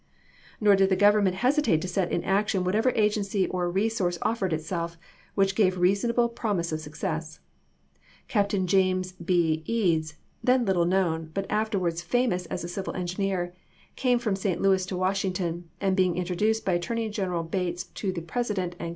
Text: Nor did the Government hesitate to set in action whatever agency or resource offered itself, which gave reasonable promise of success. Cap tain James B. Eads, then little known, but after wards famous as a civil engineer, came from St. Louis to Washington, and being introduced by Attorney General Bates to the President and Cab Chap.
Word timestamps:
Nor 0.59 0.75
did 0.75 0.89
the 0.89 0.95
Government 0.95 1.35
hesitate 1.45 1.79
to 1.83 1.87
set 1.87 2.11
in 2.11 2.23
action 2.23 2.63
whatever 2.63 2.89
agency 2.95 3.45
or 3.49 3.69
resource 3.69 4.17
offered 4.23 4.51
itself, 4.51 4.97
which 5.35 5.53
gave 5.53 5.77
reasonable 5.77 6.27
promise 6.27 6.71
of 6.71 6.79
success. 6.81 7.39
Cap 8.27 8.49
tain 8.49 8.65
James 8.65 9.11
B. 9.11 9.61
Eads, 9.67 10.15
then 10.43 10.65
little 10.65 10.85
known, 10.85 11.29
but 11.35 11.45
after 11.51 11.77
wards 11.77 12.01
famous 12.01 12.47
as 12.47 12.63
a 12.63 12.67
civil 12.67 12.95
engineer, 12.95 13.53
came 13.95 14.17
from 14.17 14.35
St. 14.35 14.59
Louis 14.59 14.83
to 14.87 14.97
Washington, 14.97 15.69
and 15.79 15.95
being 15.95 16.17
introduced 16.17 16.65
by 16.65 16.73
Attorney 16.73 17.07
General 17.11 17.43
Bates 17.43 17.83
to 17.83 18.11
the 18.11 18.23
President 18.23 18.73
and 18.79 18.79
Cab 18.79 18.87
Chap. 18.87 18.89